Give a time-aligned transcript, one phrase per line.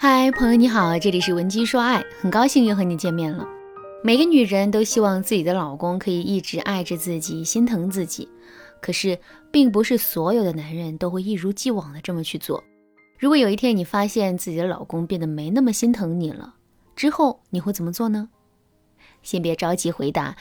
[0.00, 3.44] 嗨，朋友你好，这里是文姬说爱，很高兴又和你见面了。
[4.04, 8.28] 每个女人都希望自己的老公可以一直爱着自己，心疼自己。
[8.80, 9.18] 可是，
[9.50, 12.62] 并不是所有的男人都会一如既往的这么去做。
[13.18, 16.54] 如果有一天你发现自己的老公变得没那么心疼你了，
[16.94, 18.28] 之后你会怎么做呢？
[19.24, 20.36] 先别着急回答，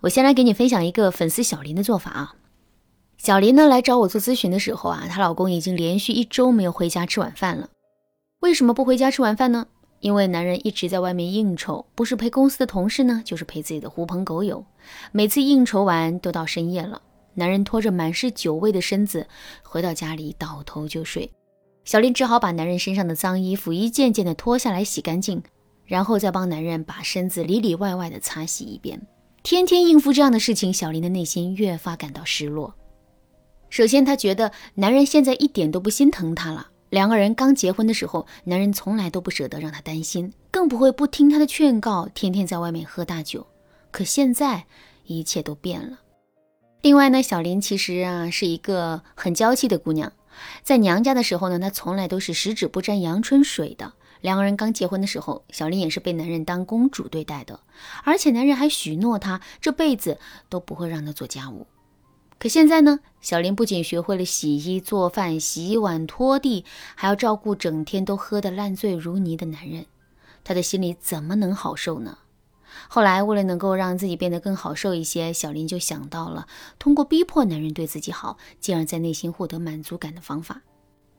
[0.00, 2.34] 我先来给你分享一个粉丝小林的做法啊。
[3.18, 7.68] 小林呢来找我做咨询的时候啊，她老公已经连续一周没有回家吃晚饭了。
[8.42, 9.68] 为什么不回家吃晚饭呢？
[10.00, 14.66] 因为男人一直在外面应酬，不是陪公司的同事呢，就是陪自己的狐朋狗友。
[15.12, 17.00] 每次应酬完都到深夜了，
[17.34, 19.28] 男人拖着满是酒味的身子
[19.62, 21.30] 回到家里倒头就睡。
[21.84, 25.40] 小林只好把男人身上的脏衣服一件件的脱下来洗干净，
[25.86, 29.00] 然后再帮男人把身子里里外外的擦洗一遍。
[29.44, 32.74] 天天应付这样的事情，小林的内心越发感到失落。
[33.70, 36.70] 首先，她觉得男人现在一点都不心疼她了。
[36.92, 43.46] 两个人刚结婚的时候，男人从来都不舍得让她担心，更不会不听她的劝告，天天在外面喝大酒。
[43.90, 44.66] 可现在
[45.06, 46.00] 一切都变了。
[46.82, 50.12] 另外呢，小林其实啊是一个很娇气的姑娘，
[50.62, 53.94] 在娘家的时候呢，她从来都是十指不沾阳春水的。
[54.20, 57.58] 两个人刚结婚的时候，小林也是被男人当公主对待的，
[58.04, 60.18] 而且男人还许诺她这辈子
[60.50, 61.66] 都不会让她做家务。
[62.42, 66.64] 可现在呢，小林不仅学会了洗衣做饭、洗碗拖地，
[66.96, 69.86] 还要照顾整天都喝得烂醉如泥的男人，
[70.42, 72.18] 她的心里怎么能好受呢？
[72.88, 76.48] 后来，为了能够让自己变得更好受一些，小林就想到了
[76.80, 80.62] 通过逼迫男人对自己好，进而在内心获得满足感的方法。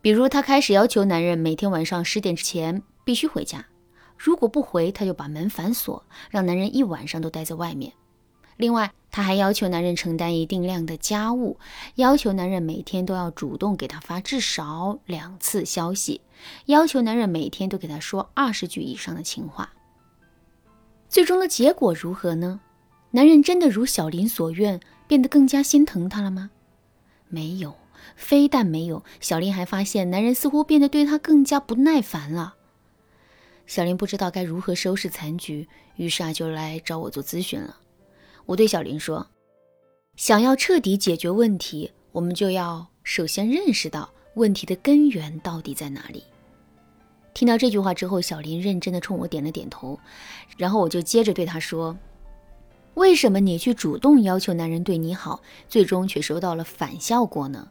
[0.01, 3.66] 比如，她开始要求男人每天晚上十点之前必须回家，
[4.17, 7.94] 如果不回，她就把门反锁，让男人一晚上都待在外面。
[8.57, 11.57] 另外，她还要求男人承担一定量的家务，
[11.95, 16.21] 要求男人每天都要主动给她发至少两次消息，
[16.65, 19.73] 要求男人每天都给她说二十句以上的情话。
[21.09, 22.59] 最终的结果如何呢？
[23.11, 26.49] 男人真的如小林所愿，变得更加心疼她了吗？
[27.28, 27.75] 没有，
[28.16, 32.55] 非但没有，小林还发现男人似乎变得对她更加不耐烦了。
[33.67, 37.78] 小林不知道该如何收拾残局，于是啊，就来找我做咨询了。
[38.45, 39.25] 我对小林说
[40.15, 46.23] ：“想要彻底解决问题，我们就要首先认识到问题的根源到底在哪里。”
[47.33, 49.99] 听到这句话之后，小林认真的冲我点了点头，
[50.57, 51.97] 然后我就接着对他说
[52.93, 57.69] ：“为什么你去主动要求男人对你好，最终却收到了反效果呢？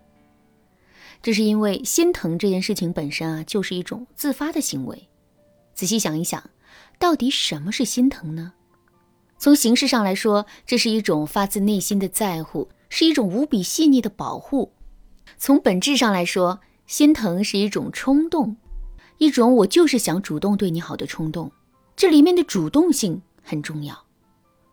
[1.22, 5.08] 这是因为心疼这件事情本身啊，就是一种自发的行为。
[5.74, 6.50] 仔细想一想，
[6.98, 8.54] 到底什么是心疼呢？”
[9.42, 14.70] 从形式上来说，这是一种发自内心的在乎，是一种无比细腻的保护；
[15.36, 18.54] 从本质上来说，心疼是一种冲动，
[19.18, 21.50] 一种我就是想主动对你好的冲动。
[21.96, 24.04] 这里面的主动性很重要。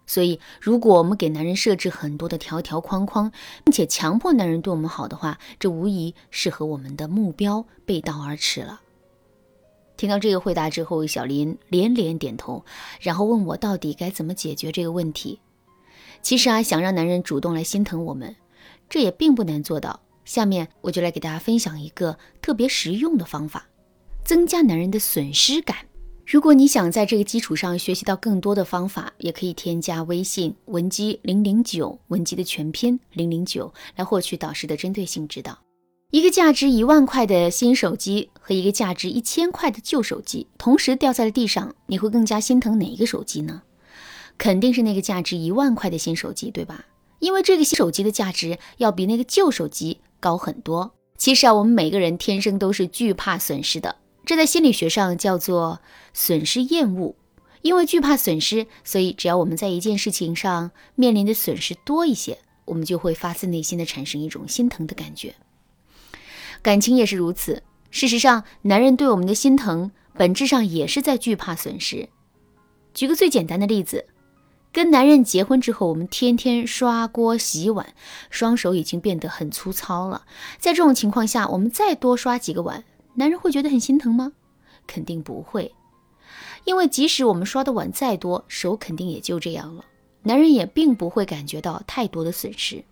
[0.06, 3.31] 所以，如果我们给男人设置很多的条条框框，
[3.63, 8.81] 并且强迫男人对我们好的话，这无疑是和我们的目标背道而驰了。
[9.99, 12.63] 听到这个回答之后，小林连连点头，
[13.01, 15.41] 然后问我到底该怎么解决这个问题。
[16.21, 18.33] 其实啊，想让男人主动来心疼我们，
[18.89, 19.99] 这也并不难做到。
[20.23, 23.67] 下面我就来给大家分享一个特别实用的方法，
[24.23, 25.75] 增加男人的损失感。
[26.25, 35.59] 如果你想在这个基础上学习到更多的方法，也可以添加微信文姬零零九，文姬的全拼零零九，来获取导师的针对性指导。
[36.12, 43.62] 一个价值一万块的新手机和一个价值一千块的旧手机同时掉在了地上，你会更加心疼哪一个手机呢？
[44.36, 46.86] 肯定是那个价值一万块的新手机，对吧？
[47.20, 50.96] 因为这个新手机的价值要比那个旧手机高很多。
[51.16, 55.80] 其实啊，我们每个人天生都是惧怕损失的，这在心理学上叫做
[56.16, 57.14] 损失厌恶。
[57.62, 65.36] 因为惧怕损失，所以只要我们在一件事情上面临的损失多一些，我们就会发自内心的产生一种心疼的感觉。
[66.62, 67.64] 感情也是如此。
[67.92, 72.09] 事实上，男人对我们的心疼，本质上也是在惧怕损失。
[72.94, 74.06] 举个最简单的例子，
[74.72, 77.94] 跟男人结婚之后，我们天天刷锅洗碗，
[78.29, 80.26] 双手已经变得很粗糙了。
[80.59, 82.84] 在这种情况下，我们再多刷几个碗，
[83.16, 84.34] 男人会觉得很心疼吗？
[84.85, 85.73] 肯定不会。
[86.66, 89.85] 因为即使我们刷的碗再多，手肯定也就这样了，
[90.23, 92.84] 男人也并不会感觉到太多的损失。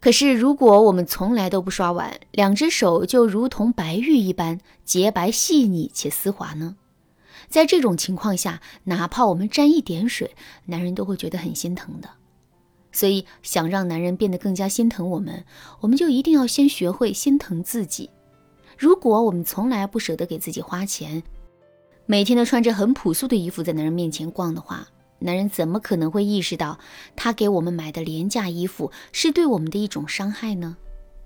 [0.00, 6.76] 可是，如果我们从来都不刷碗，两只手就如同白玉一般洁白细腻且丝滑呢？
[7.48, 10.36] 在这种情况下，哪怕我们沾一点水，
[10.66, 12.10] 男人都会觉得很心疼的。
[12.92, 15.44] 所以，想让男人变得更加心疼我们，
[15.80, 18.08] 我们就一定要先学会心疼自己。
[18.78, 21.22] 如果我们从来不舍得给自己花钱，
[22.06, 24.86] 每天都穿着很朴素的衣服在男人面前逛的话，
[25.20, 26.78] 男人怎么可能会意识到
[27.16, 30.76] 他给我们买的廉价衣服是对我们的一种伤害呢？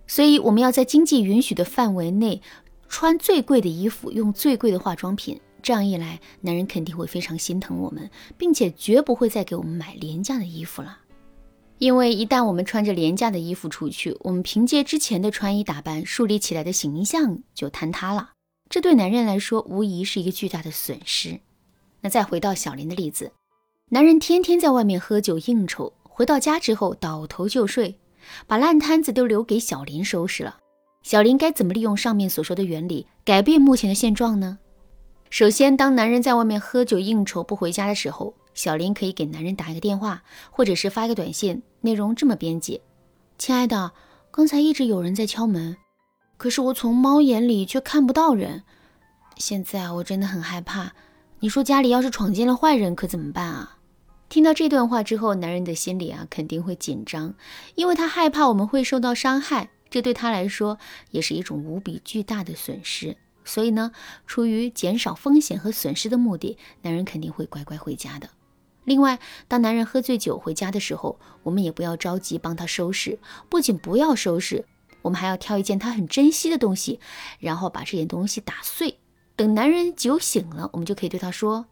[0.07, 2.43] 所以，我们要在经济允许的范围内
[2.89, 5.41] 穿最贵的衣服，用最贵的化妆品。
[5.63, 10.99] 这样一来，男人肯定会非常心疼我们，并且绝不会再给我们买廉价的衣服了。
[11.79, 18.31] 因为一旦我们穿着廉价的衣服出去，我们凭借之前的穿衣打扮树立起来的形象就坍塌了。
[18.69, 21.41] 这对男人来说，无疑是一个巨大的损失。
[22.01, 23.33] 那再回到小林的例子，
[23.93, 27.99] 男人天天在外面喝酒应酬，回到家之后倒头就睡，
[28.47, 30.57] 把烂摊子都留给小林收拾了。
[31.03, 34.59] 小林该怎么利用上面所说的原理，改变目前的现状呢？
[35.29, 42.81] 首先，当男人在外面喝酒应酬不回家的时候，小林可以给男人打一个电话，或者是发一个短信，内容这么编辑
[43.37, 43.93] ：“亲爱的，
[44.31, 45.77] 刚才一直有人在敲门。”
[46.39, 48.63] 可是我从猫眼里却看不到人，
[49.37, 50.95] 现在我真的很害怕。
[51.41, 53.77] 你说家里要是闯进了坏人，可怎么办啊？
[54.33, 57.35] 听到这段话之后，男人的心里啊肯定会紧张，
[57.75, 60.79] 因为他害怕我们会受到伤害，这对他来说
[61.11, 63.15] 也是一种无比巨大的损失。
[63.45, 63.93] 所以呢，
[64.27, 68.31] 出于减少风险和损失的目的，男人肯定会乖乖回家的。
[68.85, 69.19] 另外，
[69.49, 73.19] 当男人喝醉酒回家的时候，我们也不要着急帮他收拾，
[73.51, 74.65] 不仅不要收拾。
[75.03, 76.99] 我们还要挑一件他很珍惜的东西，
[77.39, 78.97] 然后把这件东西打碎。
[79.37, 81.67] 等男人酒醒了，我们就可以对他说：“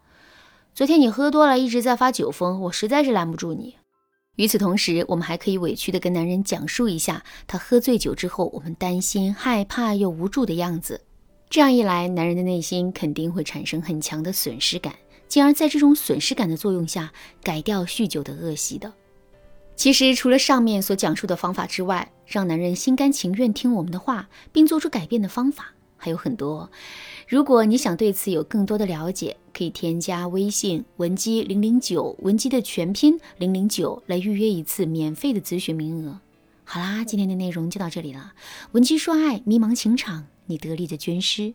[0.73, 3.75] 昨天你喝多了，一直在发酒疯，我实在是拦不住你。”
[4.37, 11.01] 与此同时，我们还可以委屈地跟男人讲述一下他喝醉酒之后我们担心、害怕又无助的样子。
[11.49, 14.95] 这样一来，男人的内心肯定会产生很强的损失感，
[15.27, 17.11] 进而在这种损失感的作用下，
[17.43, 18.91] 改掉酗酒的恶习的。
[19.75, 26.71] 其实，除了上面所讲述的方法之外，让男人心甘情愿听我们的话，并做出改变的方法还有很多。
[27.27, 36.19] 如果你想对此有更多的了解，可以添加微信文姬零零九，文姬的全拼零零九，来预约一次免费的咨询名额。
[36.63, 38.33] 好啦，今天的内容就到这里了。
[38.71, 41.53] 文姬说爱，迷茫情场，你得力的军师。